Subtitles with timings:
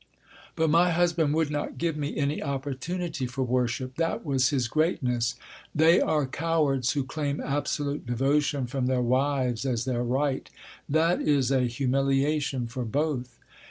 [0.55, 3.97] But my husband would not give me any opportunity for worship.
[3.97, 5.35] That was his greatness.
[5.75, 10.49] They are cowards who claim absolute devotion from their wives as their right;
[10.89, 13.37] that is a humiliation for both.